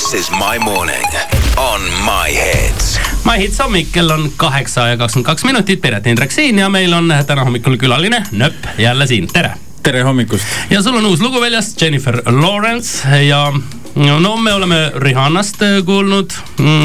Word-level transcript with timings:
This 0.00 0.14
is 0.14 0.30
my 0.30 0.58
morning 0.58 1.04
on 1.56 1.80
my 2.04 2.32
hits. 2.32 3.00
My 3.24 3.36
Hits 3.36 3.58
hommik, 3.60 3.90
kell 3.92 4.10
on 4.10 4.30
kaheksa 4.36 4.86
ja 4.88 4.96
kakskümmend 4.96 5.26
kaks 5.26 5.44
minutit, 5.44 5.82
Piret 5.82 6.06
Indrek 6.08 6.32
siin 6.32 6.58
ja 6.58 6.70
meil 6.72 6.94
on 6.96 7.12
täna 7.28 7.44
hommikul 7.44 7.76
külaline 7.76 8.22
Nööp 8.32 8.64
jälle 8.80 9.06
siin, 9.06 9.28
tere. 9.28 9.50
tere 9.82 10.00
hommikust. 10.02 10.46
ja 10.70 10.80
sul 10.82 10.96
on 10.96 11.06
uus 11.06 11.20
lugu 11.20 11.40
väljas, 11.40 11.74
Jennifer 11.80 12.22
Lawrence 12.24 13.20
ja 13.26 13.52
no 13.94 14.36
me 14.36 14.52
oleme 14.52 14.92
Rihannast 14.94 15.62
äh, 15.62 15.84
kuulnud, 15.84 16.30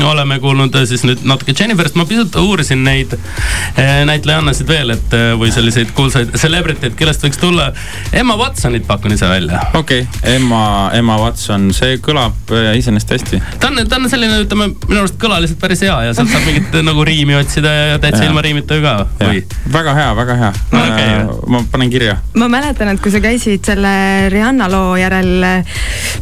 oleme 0.04 0.40
kuulnud 0.40 0.76
äh, 0.76 0.86
siis 0.90 1.04
nüüd 1.06 1.22
natuke 1.28 1.54
Jenniferist, 1.60 1.96
ma 2.00 2.06
pisut 2.10 2.36
uurisin 2.42 2.84
neid 2.84 3.14
äh, 3.14 4.02
näitlejannasid 4.10 4.68
veel, 4.68 4.96
et 4.96 5.16
või 5.40 5.52
selliseid 5.54 5.94
kuulsaid 5.96 6.34
celebrity'd, 6.40 6.96
kellest 6.98 7.24
võiks 7.26 7.40
tulla. 7.42 7.70
Emma 8.14 8.38
Watsonit 8.40 8.88
pakun 8.88 9.14
ise 9.14 9.30
välja. 9.30 9.62
okei 9.74 10.06
okay., 10.08 10.36
Emma, 10.36 10.64
Emma 10.98 11.18
Watson, 11.22 11.70
see 11.76 12.00
kõlab 12.04 12.54
iseenesest 12.76 13.16
hästi. 13.16 13.42
ta 13.60 13.70
on, 13.70 13.82
ta 13.90 14.00
on 14.00 14.10
selline, 14.10 14.42
ütleme 14.46 14.72
minu 14.74 15.04
arust 15.04 15.20
kõlaliselt 15.22 15.62
päris 15.62 15.86
hea 15.86 15.96
ja 16.08 16.18
sealt 16.18 16.34
saab 16.34 16.48
mingit 16.50 16.80
nagu 16.86 17.06
riimi 17.06 17.38
otsida 17.38 17.74
ja 17.94 18.02
täitsa 18.02 18.26
ilma 18.26 18.44
riimita 18.46 18.80
ka, 18.82 18.96
või? 19.22 19.44
väga 19.74 19.96
hea, 20.00 20.10
väga 20.18 20.40
hea 20.42 20.52
okay,. 20.72 21.16
ma 21.54 21.62
panen 21.72 21.94
kirja. 21.94 22.18
ma 22.34 22.50
mäletan, 22.52 22.96
et 22.96 23.04
kui 23.04 23.14
sa 23.14 23.22
käisid 23.24 23.66
selle 23.66 23.94
Rihanna 24.34 24.70
loo 24.72 24.96
järel 25.00 25.46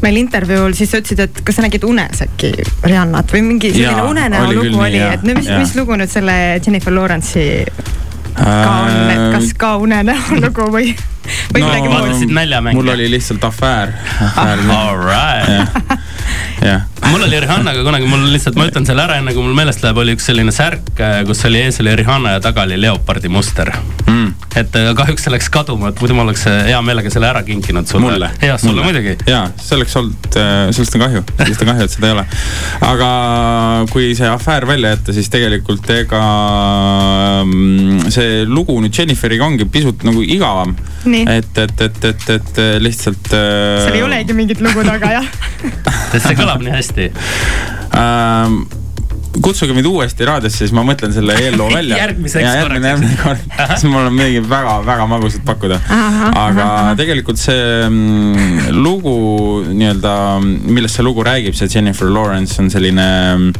meil 0.03 0.19
intervjuul 0.19 0.72
algul 0.73 0.77
siis 0.77 0.91
sa 0.91 1.01
ütlesid, 1.01 1.19
et 1.23 1.41
kas 1.45 1.57
sa 1.57 1.65
nägid 1.65 1.83
unes 1.85 2.23
äkki 2.25 2.51
Rihannat 2.83 3.31
või 3.33 3.41
mingi 3.45 3.73
selline 3.73 4.05
unenäo 4.09 4.51
lugu 4.51 4.79
oli, 4.81 5.01
et 5.01 5.23
no 5.23 5.35
mis, 5.37 5.49
mis 5.49 5.75
lugu 5.77 5.97
nüüd 5.99 6.11
selle 6.11 6.59
Jennifer 6.59 6.93
Lawrence'i 6.93 7.65
ka 8.33 8.71
on, 8.85 9.11
et 9.13 9.25
kas 9.35 9.53
ka 9.57 9.75
unenäo 9.81 10.17
lugu 10.43 10.69
või? 10.73 10.95
või 11.53 11.61
no, 11.61 11.69
midagi 11.69 11.91
muud? 11.93 12.73
mul 12.73 12.95
oli 12.95 13.11
lihtsalt 13.13 13.43
afäär. 13.43 13.93
All 14.41 14.97
right. 14.97 16.01
jah 16.61 16.89
mul 17.11 17.23
oli 17.23 17.39
Rihannaga 17.39 17.83
kunagi, 17.83 18.07
mul 18.07 18.25
lihtsalt, 18.31 18.57
ma 18.59 18.67
ütlen 18.69 18.85
selle 18.87 19.03
ära, 19.03 19.17
enne 19.19 19.33
kui 19.35 19.43
mul 19.43 19.55
meelest 19.57 19.83
läheb, 19.83 19.99
oli 20.03 20.15
üks 20.17 20.27
selline 20.29 20.53
särk, 20.55 20.93
kus 21.27 21.43
oli 21.49 21.61
ees 21.65 21.79
oli 21.83 21.95
Rihanna 21.99 22.37
ja 22.37 22.43
taga 22.43 22.65
oli 22.67 22.77
leopardi 22.79 23.31
muster 23.31 23.71
mm.. 23.73 24.29
et 24.59 24.77
äh, 24.79 24.89
kahjuks 24.97 25.25
see 25.25 25.33
läks 25.33 25.49
kaduma, 25.53 25.91
et 25.91 26.01
muidu 26.01 26.15
ma 26.17 26.25
oleks 26.27 26.45
äh, 26.49 26.59
hea 26.69 26.79
meelega 26.85 27.11
selle 27.13 27.29
ära 27.29 27.43
kinkinud 27.47 27.89
sulle. 27.89 28.05
mulle? 28.07 28.29
jah, 28.43 28.59
sulle 28.61 28.85
muidugi. 28.85 29.15
jaa, 29.29 29.47
see 29.59 29.77
oleks 29.77 29.97
olnud, 29.99 30.29
äh, 30.39 30.53
sellest 30.75 30.97
on 30.97 31.05
kahju, 31.05 31.23
sellest 31.41 31.65
on 31.65 31.71
kahju, 31.73 31.87
et 31.87 31.95
seda 31.95 32.09
ei 32.09 32.15
ole. 32.17 32.25
aga 32.89 33.09
kui 33.93 34.11
see 34.17 34.29
afäär 34.29 34.67
välja 34.69 34.93
jätta, 34.95 35.17
siis 35.17 35.31
tegelikult 35.33 35.89
ega 35.95 36.23
mm, 37.43 38.13
see 38.13 38.43
lugu 38.49 38.77
nüüd 38.83 38.93
Jenniferiga 38.93 39.47
ongi 39.47 39.67
pisut 39.69 40.05
nagu 40.07 40.23
igavam. 40.23 40.75
et, 41.03 41.57
et, 41.57 41.81
et, 41.87 42.05
et, 42.13 42.29
et 42.37 42.63
lihtsalt. 42.83 43.33
seal 43.33 43.97
ei 43.97 44.05
olegi 44.05 44.37
mingit 44.37 44.61
lugu 44.63 44.85
taga, 44.87 45.17
jah 45.19 45.27
sest 46.13 46.25
see 46.29 46.37
kõlab 46.37 46.61
nii 46.63 46.73
hästi 46.73 46.92
ähm, 46.97 48.67
kutsuge 49.41 49.73
mind 49.73 49.87
uuesti 49.89 50.25
raadiosse, 50.27 50.59
siis 50.63 50.73
ma 50.75 50.83
mõtlen 50.85 51.13
selle 51.15 51.33
eelloo 51.41 51.69
välja. 51.77 51.97
järgmiseks 52.03 52.45
ja 52.45 52.51
järgmine, 52.59 52.87
järgmine 52.91 53.17
kord, 53.21 53.39
siis 53.73 53.85
mul 53.89 54.05
on 54.05 54.13
midagi 54.17 54.39
väga-väga 54.49 55.03
magusat 55.09 55.43
pakkuda. 55.47 55.77
aga 55.89 56.67
aha. 56.67 56.95
tegelikult 56.99 57.39
see 57.41 57.63
mm, 57.87 58.77
lugu 58.77 59.15
nii-öelda, 59.71 60.13
millest 60.43 60.95
see 60.99 61.05
lugu 61.07 61.21
räägib, 61.25 61.53
see 61.57 61.67
Jennifer 61.71 62.09
Lawrence 62.13 62.53
on 62.61 62.67
selline 62.73 63.07
mm, 63.37 63.51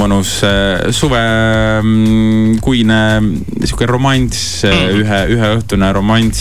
mõnus 0.00 0.30
äh, 0.46 0.52
suvekuine 0.94 3.00
mm, 3.20 3.30
sihuke 3.64 3.86
romanss 3.88 4.40
mm., 4.68 5.00
ühe, 5.00 5.20
üheõhtune 5.38 5.88
romanss 5.96 6.38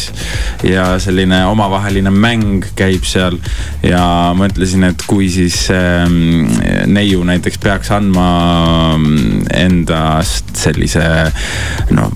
ja 0.67 0.83
selline 1.03 1.39
omavaheline 1.51 2.11
mäng 2.13 2.67
käib 2.77 3.03
seal. 3.07 3.35
ja 3.83 4.33
mõtlesin, 4.37 4.83
et 4.91 5.01
kui 5.07 5.29
siis 5.31 5.57
äh, 5.71 6.07
neiu 6.89 7.23
näiteks 7.27 7.57
peaks 7.63 7.91
andma 7.95 8.72
endast 9.53 10.53
sellise 10.57 11.03
noh, 11.93 12.13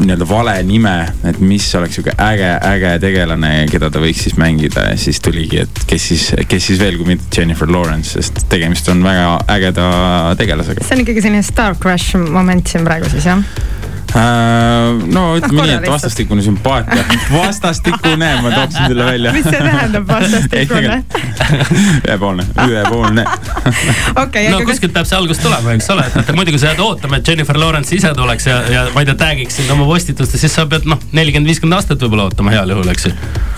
nii-öelda 0.00 0.28
vale 0.28 0.56
nime, 0.66 0.94
et 1.26 1.40
mis 1.44 1.66
oleks 1.78 1.98
sihuke 1.98 2.14
äge, 2.22 2.50
äge 2.70 2.94
tegelane, 3.02 3.52
keda 3.72 3.90
ta 3.92 4.02
võiks 4.02 4.24
siis 4.26 4.38
mängida 4.40 4.88
ja 4.90 4.98
siis 5.00 5.20
tuligi, 5.24 5.62
et 5.64 5.84
kes 5.90 6.08
siis, 6.12 6.26
kes 6.48 6.70
siis 6.70 6.80
veel 6.82 6.98
kui 7.00 7.14
mitte 7.14 7.30
Jennifer 7.40 7.70
Lawrence, 7.70 8.16
sest 8.16 8.44
tegemist 8.52 8.88
on 8.92 9.04
väga 9.04 9.38
ägeda 9.56 9.86
tegelasega. 10.40 10.84
see 10.84 10.98
on 10.98 11.06
ikkagi 11.06 11.24
selline 11.24 11.46
star 11.46 11.78
crush 11.80 12.18
moment 12.18 12.68
siin 12.70 12.86
praegu 12.86 13.10
siis 13.12 13.28
jah? 13.30 13.42
Äh, 14.14 15.06
no 15.10 15.22
ütleme 15.38 15.62
ah, 15.62 15.66
nii, 15.66 15.76
et 15.80 15.88
vastastikune 15.90 16.42
sümpaatia, 16.44 17.02
vastastikune, 17.32 18.28
ma 18.44 18.52
tooksin 18.52 18.86
selle 18.92 19.06
välja. 19.08 19.32
mis 19.34 19.48
see 19.48 19.62
tähendab, 19.64 20.06
vastastikune? 20.06 21.00
ühepoolne, 22.06 22.46
ühepoolne. 22.68 23.24
okei, 24.22 24.46
no 24.54 24.62
kuskilt 24.68 24.94
peab 24.94 25.10
see 25.10 25.18
algus 25.18 25.42
tulema, 25.42 25.74
eks 25.74 25.90
ole, 25.96 26.06
et 26.22 26.32
muidu 26.38 26.54
kui 26.54 26.62
sa 26.62 26.70
jääd 26.70 26.84
ootama, 26.84 27.18
et 27.18 27.32
Jennifer 27.32 27.58
Lawrence 27.58 27.96
ise 27.96 28.14
tuleks 28.14 28.46
ja, 28.52 28.60
ja 28.70 28.86
ma 28.94 29.02
ei 29.02 29.10
tea, 29.10 29.18
tag'iks 29.24 29.58
sind 29.58 29.74
oma 29.74 29.88
postitustes, 29.90 30.46
siis 30.46 30.54
sa 30.54 30.68
pead 30.70 30.86
noh, 30.86 31.02
nelikümmend, 31.10 31.50
viiskümmend 31.50 31.80
aastat 31.80 32.06
võib-olla 32.06 32.30
ootama 32.30 32.54
heal 32.54 32.70
juhul, 32.76 32.94
eks 32.94 33.10
ju. 33.10 33.16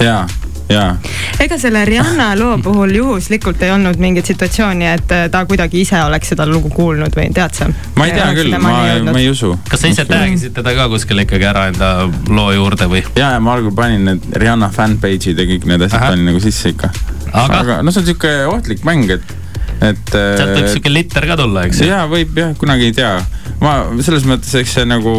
jaa. 0.08 0.24
Ega 0.68 1.58
selle 1.60 1.84
Rihanna 1.84 2.32
loo 2.38 2.58
puhul 2.66 2.94
juhuslikult 2.96 3.62
ei 3.62 3.70
olnud 3.70 4.00
mingit 4.02 4.26
situatsiooni, 4.26 4.88
et 4.96 5.14
äh, 5.14 5.26
ta 5.30 5.44
kuidagi 5.46 5.80
ise 5.84 6.00
oleks 6.02 6.32
seda 6.34 6.46
lugu 6.48 6.70
kuulnud 6.74 7.14
või 7.16 7.30
tead 7.34 7.54
sa? 7.54 7.70
ma 7.96 8.08
ei 8.08 8.16
tea 8.16 8.28
küll, 8.38 8.58
ma, 8.58 8.74
ma 9.06 9.16
ei 9.20 9.30
usu. 9.30 9.54
kas 9.70 9.84
sa 9.84 9.92
ise 9.92 10.06
tag 10.08 10.34
isid 10.34 10.56
teda 10.56 10.74
ka 10.76 10.88
kuskil 10.92 11.22
ikkagi 11.22 11.48
ära 11.48 11.68
enda 11.70 11.92
loo 12.28 12.50
juurde 12.54 12.90
või? 12.90 13.04
ja, 13.14 13.36
ja 13.36 13.40
ma 13.42 13.56
algul 13.56 13.74
panin 13.76 14.06
need 14.10 14.30
Rihanna 14.34 14.72
fanpage'id 14.74 15.38
ja 15.38 15.48
kõik 15.48 15.66
need 15.70 15.86
asjad 15.86 16.08
panin 16.08 16.30
nagu 16.32 16.42
sisse 16.42 16.74
ikka. 16.74 16.92
aga, 17.32 17.62
aga 17.62 17.82
no 17.82 17.94
see 17.94 18.02
on 18.02 18.10
sihuke 18.10 18.36
ohtlik 18.50 18.86
mäng, 18.88 19.10
et 19.14 19.36
et. 19.84 20.12
sealt 20.12 20.54
võib 20.54 20.70
sihuke 20.70 20.92
litter 20.92 21.26
ka 21.28 21.36
tulla, 21.38 21.66
eks 21.68 21.82
ju? 21.82 21.90
jaa, 21.90 22.06
võib 22.10 22.38
jah, 22.38 22.54
kunagi 22.58 22.90
ei 22.90 22.96
tea. 22.96 23.12
Ma 23.60 23.72
selles 24.04 24.26
mõttes, 24.28 24.52
eks 24.60 24.74
see 24.78 24.86
nagu 24.88 25.12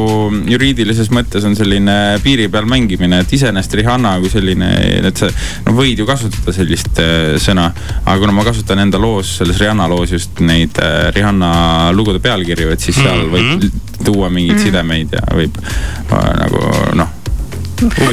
juriidilises 0.50 1.10
mõttes 1.14 1.46
on 1.48 1.56
selline 1.58 1.96
piiri 2.24 2.48
peal 2.54 2.68
mängimine, 2.70 3.24
et 3.24 3.34
iseenesest 3.34 3.78
Rihanna 3.80 4.16
kui 4.22 4.32
selline, 4.32 4.70
et 5.10 5.24
sa 5.24 5.30
no 5.66 5.74
võid 5.78 6.00
ju 6.02 6.08
kasutada 6.10 6.54
sellist 6.56 7.02
äh, 7.02 7.36
sõna. 7.42 7.70
aga 8.04 8.18
kuna 8.22 8.36
ma 8.38 8.46
kasutan 8.48 8.84
enda 8.86 9.02
loos, 9.02 9.38
selles 9.42 9.60
Rihanna 9.62 9.90
loos 9.90 10.14
just 10.14 10.42
neid 10.46 10.78
äh, 10.84 11.10
Rihanna 11.16 11.52
lugude 11.98 12.22
pealkirju, 12.24 12.72
et 12.74 12.84
siis 12.84 13.00
seal 13.02 13.26
võib 13.34 13.70
tuua 14.04 14.30
mingeid 14.30 14.58
mm 14.58 14.60
-hmm. 14.60 14.66
sidemeid 14.66 15.18
ja 15.18 15.24
võib 15.34 15.58
äh, 15.64 16.34
nagu 16.44 16.66
noh 16.98 17.16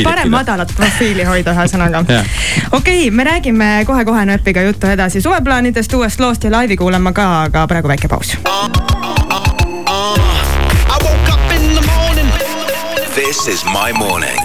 parem 0.04 0.30
madalat 0.30 0.72
profiili 0.76 1.24
hoida, 1.24 1.54
ühesõnaga. 1.56 2.04
okei 2.78 3.10
me 3.10 3.24
räägime 3.24 3.84
kohe-kohe 3.86 4.26
nööpiga 4.28 4.62
juttu 4.62 4.86
edasi 4.86 5.20
suveplaanidest, 5.24 5.94
uuest 5.94 6.20
loost 6.20 6.44
ja 6.44 6.52
laivi 6.52 6.76
kuulama 6.76 7.12
ka, 7.12 7.30
aga 7.48 7.66
praegu 7.66 7.88
väike 7.88 8.08
paus. 8.08 8.36
This 13.26 13.48
is 13.48 13.64
my 13.64 13.90
morning 13.90 14.38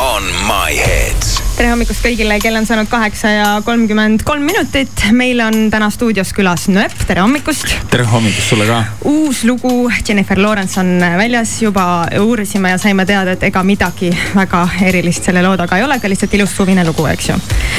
on 0.00 0.22
my 0.48 0.70
head 0.70 1.41
tere 1.56 1.68
hommikust 1.68 2.00
kõigile, 2.04 2.38
kell 2.40 2.56
on 2.56 2.66
saanud 2.66 2.88
kaheksa 2.90 3.30
ja 3.30 3.46
kolmkümmend 3.64 4.22
kolm 4.24 4.44
minutit. 4.46 5.04
meil 5.12 5.40
on 5.44 5.68
täna 5.70 5.90
stuudios 5.92 6.32
külas 6.32 6.64
Nööp, 6.72 6.94
tere 7.06 7.20
hommikust. 7.20 7.68
tere 7.90 8.06
hommikust 8.08 8.48
sulle 8.48 8.66
ka. 8.66 8.78
uus 9.08 9.42
lugu, 9.44 9.90
Jennifer 10.08 10.40
Lawrence 10.40 10.80
on 10.80 10.96
väljas, 11.00 11.54
juba 11.62 12.06
uurisime 12.20 12.70
ja 12.72 12.78
saime 12.78 13.04
teada, 13.06 13.34
et 13.36 13.42
ega 13.42 13.62
midagi 13.62 14.10
väga 14.34 14.62
erilist 14.88 15.28
selle 15.28 15.42
loo 15.44 15.56
taga 15.60 15.76
ei 15.76 15.84
ole, 15.84 15.98
aga 16.00 16.12
lihtsalt 16.12 16.36
ilus 16.38 16.56
suvine 16.56 16.86
lugu, 16.88 17.06
eks 17.12 17.28
ju. 17.28 17.36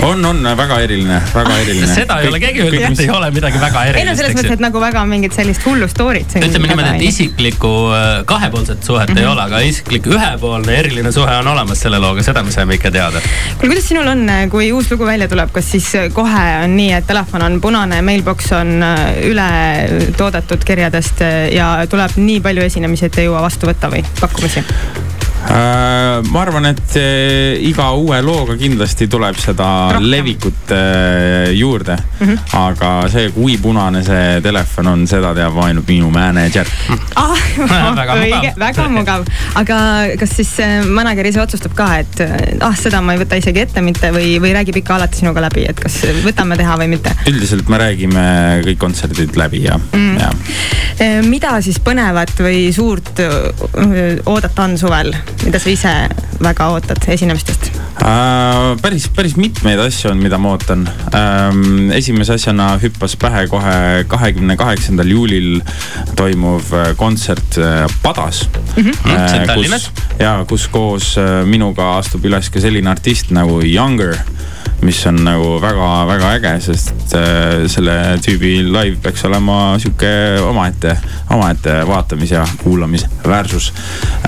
on, 0.10 0.26
on 0.26 0.44
väga 0.58 0.80
eriline, 0.86 1.22
väga 1.34 1.58
eriline. 1.64 1.90
seda 2.02 2.20
ei 2.22 2.30
ole 2.30 2.44
keegi 2.44 2.62
öelnud, 2.68 2.92
et 2.92 3.04
ei 3.08 3.10
ole 3.10 3.32
midagi 3.34 3.62
väga 3.64 3.86
erilist. 3.90 4.04
ei 4.04 4.10
no 4.12 4.16
selles 4.22 4.38
mõttes, 4.38 4.58
et 4.60 4.66
nagu 4.68 4.84
väga 4.86 5.06
mingit 5.10 5.34
sellist 5.34 5.66
hullu 5.66 5.90
story't. 5.90 6.38
ütleme 6.38 6.70
niimoodi, 6.70 6.94
et 6.94 7.08
isiklikku 7.10 7.74
äh, 7.98 8.14
kahepoolset 8.30 8.84
suhet 8.86 9.10
mm 9.10 9.16
-hmm. 9.16 9.20
ei 9.20 9.26
mhm. 9.26 9.34
ole, 9.34 9.42
aga 9.50 9.66
isiklik 9.74 10.14
ühepoolne 10.14 10.78
eriline 10.78 11.12
suhe 11.12 11.38
on 11.42 11.48
olemas 11.56 11.82
selle 11.82 12.00
looga, 12.00 12.24
seda 12.24 12.44
me 12.44 12.52
saime 12.52 12.78
ikka 12.78 12.92
teada 12.92 13.22
kuule, 13.64 13.76
kuidas 13.76 13.88
sinul 13.88 14.08
on, 14.08 14.28
kui 14.52 14.72
uus 14.76 14.90
lugu 14.92 15.06
välja 15.06 15.28
tuleb, 15.32 15.52
kas 15.56 15.70
siis 15.72 15.88
kohe 16.14 16.44
on 16.64 16.76
nii, 16.76 16.92
et 16.98 17.08
telefon 17.08 17.46
on 17.46 17.62
punane, 17.64 18.02
mailbox 18.04 18.52
on 18.58 18.84
äh, 18.84 19.06
üle 19.30 19.48
toodetud 20.20 20.66
kirjadest 20.68 21.24
ja 21.54 21.72
tuleb 21.90 22.20
nii 22.20 22.42
palju 22.44 22.68
esinemisi, 22.68 23.08
et 23.08 23.24
ei 23.24 23.30
jõua 23.30 23.46
vastu 23.48 23.72
võtta 23.72 23.92
või 23.94 24.04
pakkumisi? 24.20 24.68
Äh, 25.44 26.22
ma 26.32 26.42
arvan, 26.42 26.66
et 26.70 26.96
äh, 26.96 27.60
iga 27.68 27.90
uue 28.00 28.22
looga 28.24 28.56
kindlasti 28.56 29.10
tuleb 29.12 29.36
seda 29.42 29.66
Rohkem. 29.92 30.06
levikut 30.08 30.72
äh, 30.72 31.52
juurde 31.52 31.98
mm. 31.98 32.28
-hmm. 32.28 32.38
aga 32.58 33.10
see, 33.12 33.30
kui 33.36 33.58
punane 33.58 34.04
see 34.04 34.40
telefon 34.42 34.88
on, 34.88 35.04
seda 35.08 35.34
teab 35.36 35.58
ainult 35.66 35.88
minu 35.88 36.10
mänedžer 36.16 36.70
ah,. 37.16 37.36
väga 38.00 38.16
õige, 38.22 38.54
väga 38.58 38.88
mugav. 38.88 39.28
aga 39.56 39.78
kas 40.20 40.36
siis 40.40 40.54
manager 40.88 41.28
ise 41.28 41.42
otsustab 41.42 41.76
ka, 41.76 41.90
et 41.98 42.24
ah, 42.62 42.76
seda 42.80 43.02
ma 43.02 43.14
ei 43.14 43.20
võta 43.20 43.36
isegi 43.36 43.66
ette 43.66 43.82
mitte 43.82 44.14
või, 44.16 44.40
või 44.40 44.56
räägib 44.56 44.80
ikka 44.80 44.96
alati 44.96 45.22
sinuga 45.26 45.44
läbi, 45.44 45.68
et 45.68 45.80
kas 45.80 46.00
võtame 46.24 46.58
teha 46.58 46.80
või 46.80 46.88
mitte? 46.96 47.12
üldiselt 47.28 47.68
me 47.68 47.84
räägime 47.84 48.26
kõik 48.64 48.80
kontserdid 48.80 49.36
läbi 49.36 49.66
ja 49.68 49.76
mm., 49.92 50.18
ja. 50.24 50.32
mida 51.28 51.60
siis 51.62 51.84
põnevat 51.84 52.40
või 52.40 52.72
suurt 52.72 53.20
oodata 54.26 54.70
on 54.70 54.78
suvel? 54.80 55.12
Mida 55.46 55.60
sa 55.60 55.72
ise 55.72 55.94
väga 56.44 56.68
ootad 56.74 57.08
esinemistest? 57.14 57.70
äh,? 58.04 58.74
päris, 58.82 59.08
päris 59.16 59.36
mitmeid 59.40 59.80
asju 59.80 60.12
on, 60.12 60.22
mida 60.24 60.38
ma 60.42 60.54
ootan 60.56 60.86
ähm,. 61.16 61.92
esimese 61.96 62.36
asjana 62.38 62.74
hüppas 62.82 63.16
pähe 63.20 63.46
kohe 63.52 63.76
kahekümne 64.08 64.58
kaheksandal 64.60 65.10
juulil 65.10 65.62
toimuv 66.20 66.74
äh, 66.74 66.94
kontsert 67.00 67.58
äh, 67.58 67.86
Padas 68.04 68.48
mm. 68.76 68.84
-hmm. 68.84 69.12
Äh, 69.12 69.48
Tallinnas. 69.48 69.92
ja 70.20 70.46
kus 70.48 70.68
koos 70.68 71.16
äh, 71.18 71.46
minuga 71.46 71.98
astub 71.98 72.26
üles 72.26 72.50
ka 72.50 72.62
selline 72.62 72.90
artist 72.90 73.32
nagu 73.32 73.62
Younger 73.62 74.18
mis 74.84 75.00
on 75.10 75.20
nagu 75.26 75.58
väga-väga 75.64 76.32
äge, 76.38 76.54
sest 76.68 77.16
äh, 77.18 77.66
selle 77.72 77.98
tüübi 78.24 78.56
live 78.68 78.98
peaks 79.04 79.26
olema 79.30 79.76
sihuke 79.82 80.12
omaette, 80.44 80.96
omaette 81.34 81.80
vaatamis- 81.90 82.36
ja 82.36 82.46
kuulamisväärsus 82.64 83.72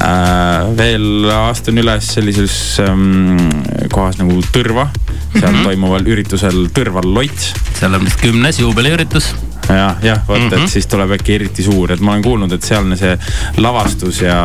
äh,. 0.01 0.75
veel 0.77 1.29
astun 1.35 1.81
üles 1.83 2.13
sellises 2.17 2.55
ähm, 2.83 3.49
kohas 3.91 4.19
nagu 4.21 4.39
Tõrva, 4.55 4.87
seal 5.33 5.51
mm 5.51 5.55
-hmm. 5.55 5.63
toimuval 5.69 6.07
üritusel 6.15 6.67
Tõrval 6.75 7.11
loits. 7.17 7.53
seal 7.79 7.93
on 7.93 8.05
vist 8.05 8.21
kümnes 8.21 8.59
juubeliüritus 8.59 9.33
jah, 9.69 9.97
jah, 10.03 10.19
vot 10.27 10.37
mm, 10.37 10.43
-hmm. 10.43 10.53
et 10.53 10.59
mhm. 10.59 10.67
siis 10.67 10.87
tuleb 10.87 11.11
äkki 11.17 11.35
eriti 11.35 11.63
suur, 11.63 11.91
et 11.91 11.99
ma 11.99 12.11
olen 12.11 12.23
kuulnud, 12.23 12.51
et 12.51 12.63
sealne 12.63 12.97
see 12.97 13.17
lavastus 13.57 14.21
ja, 14.21 14.37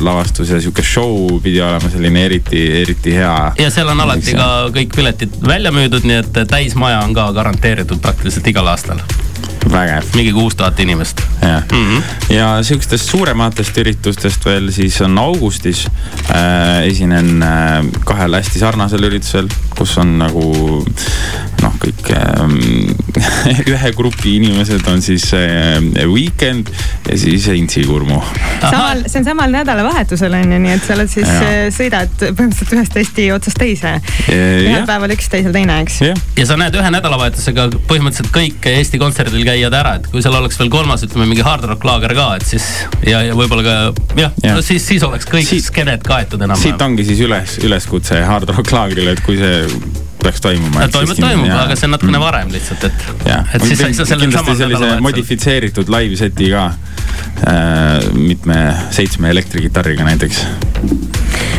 lavastus 0.00 0.50
ja 0.50 0.60
sihuke 0.60 0.82
show 0.82 1.40
pidi 1.42 1.60
olema 1.60 1.90
selline 1.90 2.24
eriti, 2.24 2.64
eriti 2.82 3.14
hea. 3.18 3.52
ja 3.58 3.70
seal 3.70 3.88
on 3.88 4.00
alati 4.00 4.34
ka 4.38 4.48
kõik 4.74 4.96
piletid 4.96 5.38
välja 5.46 5.72
müüdud, 5.74 6.04
nii 6.04 6.22
et 6.22 6.42
täismaja 6.48 7.04
on 7.04 7.14
ka 7.14 7.32
garanteeritud 7.32 8.02
praktiliselt 8.02 8.46
igal 8.46 8.66
aastal 8.66 9.02
vägev. 9.72 10.04
mingi 10.14 10.32
kuus 10.32 10.56
tuhat 10.56 10.80
inimest. 10.80 11.22
jah 11.42 11.62
mm 11.72 11.98
-hmm., 11.98 12.34
ja 12.34 12.62
sihukestest 12.62 13.10
suurematest 13.10 13.78
üritustest 13.78 14.44
veel 14.44 14.70
siis 14.72 15.00
on 15.00 15.18
augustis 15.18 15.86
äh, 16.30 16.82
esinen 16.84 17.42
äh, 17.42 17.84
kahel 18.04 18.34
hästi 18.34 18.58
sarnasel 18.58 19.02
üritusel, 19.02 19.48
kus 19.78 19.98
on 19.98 20.18
nagu 20.18 20.84
kõik 21.84 22.10
äh, 22.14 23.64
ühe 23.72 23.92
grupi 23.96 24.36
inimesed 24.38 24.86
on 24.90 25.02
siis 25.04 25.26
äh, 25.36 25.78
Weekend 26.10 26.70
ja 27.08 27.18
siis 27.20 27.46
Intsi 27.52 27.84
Kurmu. 27.88 28.20
samal, 28.60 29.04
see 29.08 29.20
on 29.20 29.28
samal 29.28 29.52
nädalavahetusel 29.54 30.34
on 30.40 30.54
ju, 30.54 30.60
nii 30.64 30.74
et 30.76 30.86
sa 30.86 30.96
oled 30.96 31.12
siis, 31.12 31.28
äh, 31.28 31.68
sõidad 31.74 32.12
põhimõtteliselt 32.22 32.74
ühest 32.78 32.98
Eesti 33.02 33.28
otsast 33.34 33.60
teise. 33.60 33.94
ühel 34.30 34.86
päeval 34.88 35.14
üks, 35.14 35.28
teisel 35.32 35.54
teine, 35.54 35.80
eks. 35.84 36.00
ja 36.38 36.48
sa 36.48 36.58
näed 36.60 36.76
ühe 36.78 36.92
nädalavahetusega 36.96 37.68
põhimõtteliselt 37.90 38.32
kõik 38.34 38.70
Eesti 38.74 39.00
kontserdil 39.02 39.44
käijad 39.46 39.76
ära, 39.76 39.96
et 40.00 40.08
kui 40.12 40.24
seal 40.24 40.36
oleks 40.38 40.58
veel 40.60 40.72
kolmas, 40.72 41.04
ütleme 41.06 41.28
mingi 41.30 41.44
hard 41.46 41.68
rock 41.68 41.84
laager 41.86 42.16
ka, 42.16 42.30
et 42.40 42.48
siis 42.48 42.68
ja, 43.06 43.22
ja 43.26 43.36
võib-olla 43.36 43.66
ka 43.66 43.76
jah 44.20 44.32
ja. 44.42 44.56
no 44.56 44.64
siis, 44.64 44.86
siis 44.86 45.04
oleks 45.06 45.28
kõik 45.28 45.48
siit, 45.48 45.66
skeened 45.68 46.04
kaetud 46.06 46.40
enam-vähem. 46.40 46.72
siit 46.72 46.88
ongi 46.88 47.06
siis 47.06 47.22
üles, 47.26 47.58
üleskutse 47.64 48.24
hard 48.24 48.50
rock 48.54 48.74
laagrile, 48.74 49.16
et 49.16 49.24
kui 49.26 49.38
see 49.40 50.03
peaks 50.24 50.42
toimuma. 50.44 50.88
toimub, 50.92 51.20
toimub, 51.20 51.52
aga 51.52 51.76
see 51.78 51.88
on 51.88 51.94
natukene 51.96 52.18
mm. 52.18 52.24
varem 52.24 52.52
lihtsalt, 52.54 52.88
et. 52.88 53.06
et 53.54 53.66
siis 53.68 53.80
sa 53.80 53.90
ei 53.90 53.98
saa 53.98 54.08
sellel 54.08 54.32
samal 54.34 54.58
sellise 54.58 54.92
modifitseeritud 55.04 55.92
live 55.98 56.20
seti 56.20 56.50
ka 56.54 56.66
äh,. 56.70 58.10
mitme, 58.14 58.60
seitsme 58.94 59.30
elektrikitarriga 59.34 60.06
näiteks 60.06 60.44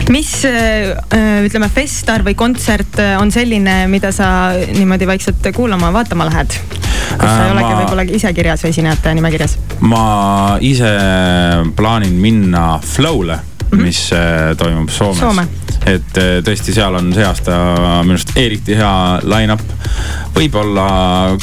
mis 0.09 0.31
äh, 0.45 1.45
ütleme, 1.45 1.69
festival 1.73 2.25
või 2.25 2.35
kontsert 2.38 3.00
äh, 3.01 3.15
on 3.21 3.31
selline, 3.33 3.85
mida 3.91 4.12
sa 4.15 4.27
niimoodi 4.53 5.07
vaikselt 5.09 5.50
kuulama, 5.56 5.91
vaatama 5.94 6.27
lähed? 6.29 6.57
kus 7.15 7.25
sa 7.25 7.45
ei 7.45 7.50
äh, 7.50 7.53
olegi 7.53 7.73
võib-olla 7.79 8.06
ise 8.17 8.31
kirjas 8.38 8.65
või 8.65 8.73
esinejate 8.75 9.13
nimekirjas? 9.17 9.57
ma 9.85 10.06
ise 10.65 10.94
plaanin 11.77 12.15
minna 12.21 12.79
Flow'le 12.85 13.39
mm, 13.39 13.67
-hmm. 13.71 13.85
mis 13.85 14.09
toimub 14.57 14.89
Soomes 14.89 15.21
Soome 15.21 15.47
et 15.85 16.17
eh, 16.17 16.39
tõesti, 16.45 16.73
seal 16.73 16.97
on 16.97 17.11
see 17.13 17.25
aasta 17.25 17.57
minu 18.05 18.17
arust 18.17 18.33
eriti 18.39 18.77
hea 18.77 18.91
line-up. 19.23 19.61
võib-olla 20.35 20.87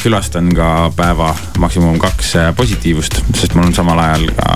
külastan 0.01 0.51
ka 0.53 0.91
päeva 0.95 1.31
maksimum 1.59 1.97
kaks 2.01 2.35
eh, 2.41 2.51
positiivust, 2.55 3.21
sest 3.39 3.55
mul 3.55 3.69
on 3.69 3.75
samal 3.75 3.99
ajal 4.03 4.29
ka 4.37 4.53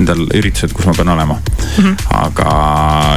endal 0.00 0.24
üritused, 0.34 0.72
kus 0.74 0.88
ma 0.88 0.94
pean 0.96 1.12
olema 1.14 1.36
mm. 1.38 1.84
-hmm. 1.84 1.96
aga 2.18 2.54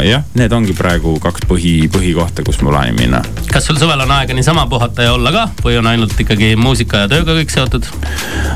jah, 0.05 0.23
need 0.38 0.53
ongi 0.53 0.73
praegu 0.77 1.17
kaks 1.19 1.47
põhi, 1.49 1.89
põhikohta, 1.94 2.45
kus 2.45 2.61
ma 2.61 2.69
plaanin 2.69 2.95
minna. 3.00 3.21
kas 3.51 3.65
sul 3.65 3.79
suvel 3.81 4.05
on 4.05 4.11
aega 4.11 4.33
niisama 4.33 4.67
puhata 4.67 5.03
ja 5.03 5.13
olla 5.13 5.31
ka 5.31 5.47
või 5.63 5.79
on 5.79 5.88
ainult 5.88 6.19
ikkagi 6.19 6.55
muusika 6.55 7.05
ja 7.05 7.07
tööga 7.07 7.33
kõik 7.39 7.53
seotud? 7.53 7.89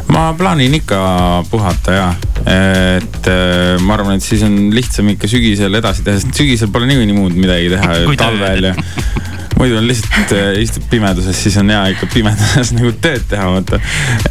ma 0.08 0.34
plaanin 0.38 0.74
ikka 0.78 1.02
puhata 1.50 1.98
ja, 1.98 2.14
et 2.42 3.28
eh, 3.30 3.76
ma 3.86 3.98
arvan, 3.98 4.18
et 4.18 4.26
siis 4.26 4.44
on 4.48 4.56
lihtsam 4.74 5.12
ikka 5.14 5.30
sügisel 5.30 5.82
edasi 5.82 6.06
teha, 6.06 6.22
sest 6.22 6.38
sügisel 6.38 6.72
pole 6.74 6.90
niikuinii 6.90 7.18
muud 7.18 7.38
midagi 7.38 7.70
teha 7.76 8.00
talvel 8.24 8.72
ja 8.72 8.76
muidu 9.62 9.78
on 9.78 9.88
lihtsalt 9.88 10.32
äh, 10.34 10.62
istud 10.62 10.84
pimeduses, 10.90 11.38
siis 11.44 11.58
on 11.62 11.70
hea 11.70 11.82
ikka 11.94 12.08
pimeduses 12.14 12.72
nagu 12.78 12.94
tööd 13.04 13.28
teha, 13.30 13.46
vaata. 13.54 13.80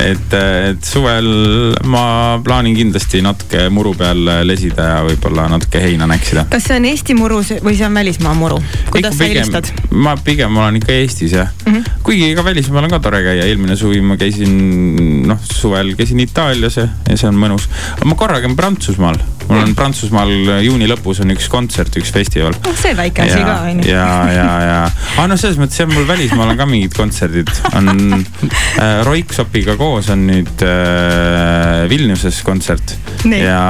et, 0.03 0.35
äh, 0.35 0.71
et 0.73 0.87
suvel 0.87 1.29
ma 1.87 2.03
plaanin 2.45 2.75
kindlasti 2.75 3.23
natuke 3.23 3.69
muru 3.71 3.95
peal 3.99 4.25
lesida 4.49 4.89
ja 4.95 4.99
võib-olla 5.07 5.47
natuke 5.53 5.83
heina 5.85 6.09
näksida. 6.11 6.47
kas 6.51 6.67
see 6.67 6.81
on 6.81 6.89
Eesti 6.91 7.15
muru 7.19 7.41
või 7.63 7.77
see 7.79 7.87
on 7.87 8.01
välismaa 8.01 8.35
muru? 8.39 8.59
kuidas 8.91 9.19
sa 9.19 9.29
eelistad? 9.29 9.71
ma 9.95 10.17
pigem 10.19 10.59
olen 10.59 10.81
ikka 10.81 10.97
Eestis 10.99 11.37
jah 11.37 11.53
mm. 11.67 11.73
-hmm. 11.77 12.03
kuigi 12.07 12.33
ka 12.35 12.45
välismaal 12.45 12.89
on 12.89 12.97
ka 12.97 13.03
tore 13.07 13.23
käia, 13.27 13.47
eelmine 13.47 13.77
suvi 13.79 14.03
ma 14.03 14.19
käisin, 14.19 14.57
noh 15.31 15.51
suvel 15.51 15.95
käisin 15.99 16.23
Itaalias 16.23 16.81
ja, 16.81 16.89
ja 17.09 17.19
see 17.21 17.31
on 17.31 17.39
mõnus. 17.41 17.69
aga 17.97 18.09
ma 18.11 18.19
korra 18.19 18.41
käin 18.45 18.59
Prantsusmaal 18.59 19.21
mul 19.51 19.65
on 19.65 19.75
Prantsusmaal 19.79 20.31
juuni 20.65 20.89
lõpus 20.91 21.21
on 21.25 21.33
üks 21.35 21.49
kontsert, 21.51 21.97
üks 21.99 22.13
festival. 22.15 22.55
oh, 22.55 22.77
see 22.79 22.95
väike 22.99 23.25
asi 23.25 23.41
ka 23.43 23.57
on 23.67 23.83
ju. 23.83 23.91
ja, 23.91 24.07
ja, 24.31 24.49
ja, 24.65 24.79
aga 25.17 25.27
noh, 25.33 25.41
selles 25.41 25.59
mõttes 25.61 25.81
jah, 25.83 25.91
mul 25.91 26.07
välismaal 26.09 26.53
on 26.53 26.61
ka 26.61 26.69
mingid 26.71 26.95
kontserdid, 26.97 27.51
on 27.75 27.91
äh, 28.21 29.01
Roiksopiga 29.07 29.77
koos 29.81 30.11
on 30.15 30.27
nüüd 30.31 30.67
äh, 30.67 31.87
Vilniuses 31.91 32.43
kontsert. 32.47 32.97
ja 33.31 33.61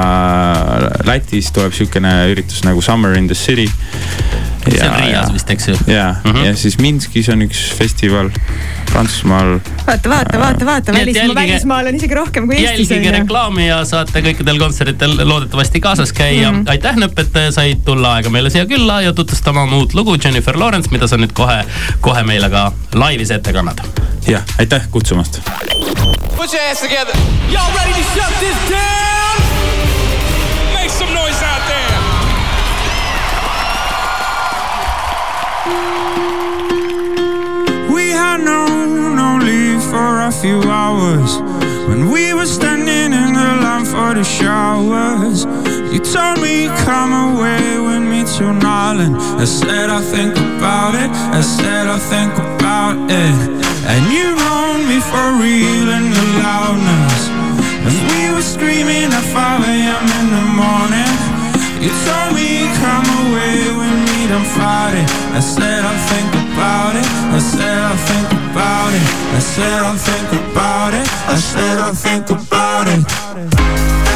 Lätis 1.07 1.51
tuleb 1.55 1.75
sihukene 1.75 2.13
üritus 2.31 2.63
nagu 2.67 2.83
Summer 2.85 3.17
in 3.17 3.29
the 3.31 3.37
City 3.37 3.67
see 4.69 4.87
on 4.87 4.95
Riias 4.99 5.33
vist, 5.33 5.49
eks 5.49 5.67
ju? 5.67 5.75
ja 5.87 6.15
mm, 6.23 6.31
-hmm. 6.31 6.45
ja 6.45 6.55
siis 6.55 6.77
Minskis 6.77 7.29
on 7.29 7.41
üks 7.41 7.61
festival, 7.77 8.29
Prantsusmaal. 8.91 9.59
vaata, 9.87 10.09
vaata, 10.09 10.39
vaata, 10.39 10.65
vaata, 10.65 10.93
välismaa, 10.93 11.35
välismaal 11.35 11.87
on 11.87 11.95
isegi 11.95 12.15
rohkem 12.15 12.47
kui 12.47 12.55
Eestis. 12.55 12.91
jälgige 12.91 13.11
reklaami 13.11 13.67
ja 13.67 13.85
saate 13.85 14.21
kõikidel 14.21 14.59
kontseritel 14.59 15.17
loodetavasti 15.27 15.79
kaasas 15.79 16.13
käia 16.13 16.51
mm. 16.51 16.61
-hmm. 16.61 16.69
aitäh, 16.69 16.95
Nõpp, 16.95 17.19
et 17.19 17.53
said 17.53 17.85
tulla 17.85 18.15
aega 18.15 18.29
meile 18.29 18.49
siia 18.49 18.65
külla 18.65 19.01
ja 19.01 19.13
tutvustama 19.13 19.63
oma 19.63 19.77
uut 19.77 19.93
lugu 19.93 20.17
Jennifer 20.23 20.59
Lawrence, 20.59 20.91
mida 20.91 21.07
sa 21.07 21.17
nüüd 21.17 21.33
kohe, 21.33 21.63
kohe 22.01 22.23
meile 22.23 22.49
ka 22.49 22.71
laivis 22.93 23.31
ette 23.31 23.53
kannad. 23.53 23.81
jah, 24.27 24.43
aitäh 24.59 24.87
kutsumast. 24.91 25.41
Put 26.35 26.53
your 26.53 26.63
hands 26.63 26.81
together. 26.81 27.15
Y'all 27.51 27.73
ready 27.75 27.93
to 27.93 28.03
shut 28.13 28.39
this 28.39 28.69
down? 28.69 29.10
When 41.11 42.09
we 42.09 42.33
were 42.33 42.45
standing 42.45 43.11
in 43.11 43.33
the 43.33 43.49
line 43.63 43.83
for 43.83 44.13
the 44.15 44.23
showers. 44.23 45.43
You 45.91 45.99
told 45.99 46.39
me 46.39 46.67
come 46.87 47.11
away 47.11 47.79
with 47.79 48.01
me 48.01 48.23
tonight, 48.23 49.03
and 49.03 49.17
I 49.17 49.43
said 49.43 49.89
I 49.89 49.99
think 49.99 50.37
about 50.37 50.95
it. 50.95 51.11
I 51.11 51.41
said 51.41 51.87
I 51.87 51.99
think 51.99 52.31
about 52.55 52.95
it, 53.11 53.35
and 53.91 54.03
you 54.07 54.27
owned 54.55 54.87
me 54.87 54.99
for 55.11 55.25
real 55.35 55.87
in 55.97 56.05
the 56.15 56.25
loudness. 56.39 57.19
As 57.87 57.97
we 58.11 58.31
were 58.31 58.47
screaming 58.55 59.11
at 59.11 59.25
5 59.35 59.67
a.m. 59.67 60.05
in 60.19 60.27
the 60.31 60.45
morning, 60.63 61.13
you 61.83 61.91
told 62.07 62.31
me 62.39 62.71
come 62.79 63.07
away 63.27 63.67
with 63.67 63.97
me 64.07 64.27
don't 64.31 64.47
fight. 64.55 64.95
I 65.35 65.41
said 65.41 65.83
I'll 65.83 66.03
think 66.07 66.31
about 66.47 66.95
it. 66.95 67.07
I 67.35 67.39
said 67.39 67.79
I'll 67.83 67.97
think 68.07 68.30
about 68.51 68.93
it. 68.93 69.01
I 69.35 69.39
said 69.39 69.81
I'll 69.81 69.97
think 69.97 70.51
about 70.51 70.93
it. 70.93 71.07
I 71.27 71.35
said 71.35 71.79
I'll 71.79 71.93
think 71.93 72.29
about 72.29 72.87
it. 72.87 74.10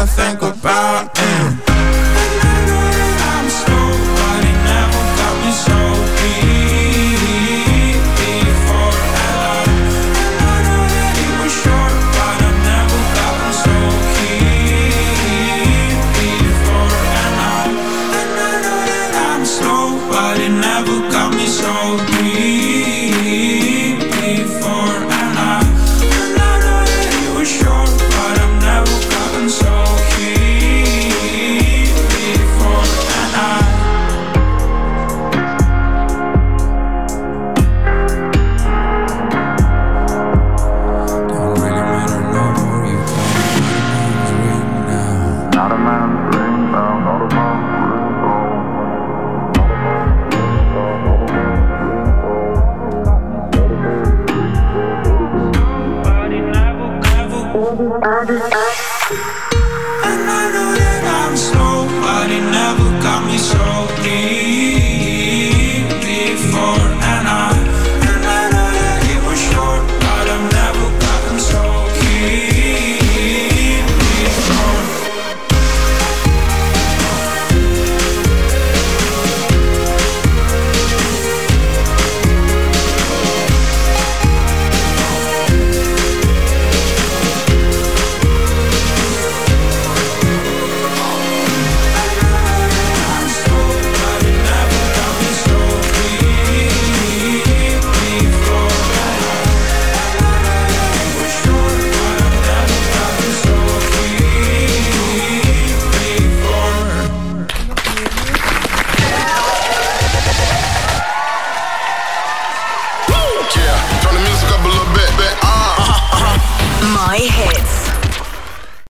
I 0.00 0.06
think 0.06 0.40
about. 0.40 1.19